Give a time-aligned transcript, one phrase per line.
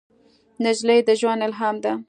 [0.63, 1.91] نجلۍ د ژوند الهام ده.